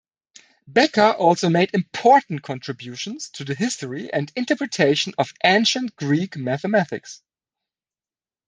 [0.65, 7.21] Becker also made important contributions to the history and interpretation of ancient Greek mathematics.